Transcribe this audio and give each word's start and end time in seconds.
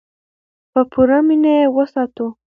په 0.71 0.81
پوره 0.91 1.17
مینه 1.27 1.51
یې 1.59 1.65
وساتو. 1.75 2.27